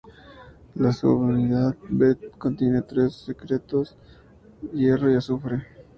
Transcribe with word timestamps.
La 0.73 0.91
subunidad 0.93 1.75
B 1.87 2.17
contiene 2.39 2.81
tres 2.81 3.13
centros 3.45 3.95
hierro-azufre. 4.73 5.63